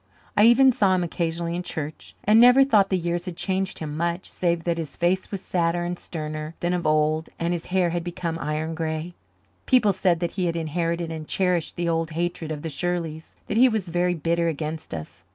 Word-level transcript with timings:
I 0.35 0.45
even 0.45 0.71
saw 0.71 0.95
him 0.95 1.03
occasionally 1.03 1.55
in 1.55 1.61
church, 1.61 2.15
and 2.23 2.41
never 2.41 2.63
thought 2.63 2.89
the 2.89 2.97
years 2.97 3.25
had 3.25 3.37
changed 3.37 3.77
him 3.77 3.95
much, 3.95 4.31
save 4.31 4.63
that 4.63 4.79
his 4.79 4.97
face 4.97 5.29
was 5.29 5.41
sadder 5.43 5.83
and 5.83 5.99
sterner 5.99 6.55
than 6.59 6.73
of 6.73 6.87
old 6.87 7.29
and 7.37 7.53
his 7.53 7.67
hair 7.67 7.91
had 7.91 8.03
become 8.03 8.39
iron 8.39 8.73
grey. 8.73 9.13
People 9.67 9.93
said 9.93 10.19
that 10.19 10.31
he 10.31 10.47
had 10.47 10.55
inherited 10.55 11.11
and 11.11 11.27
cherished 11.27 11.75
the 11.75 11.87
old 11.87 12.09
hatred 12.13 12.51
of 12.51 12.63
the 12.63 12.67
Shirleys 12.69 13.35
that 13.45 13.57
he 13.57 13.69
was 13.69 13.89
very 13.89 14.15
bitter 14.15 14.47
against 14.47 14.91
us. 14.91 15.23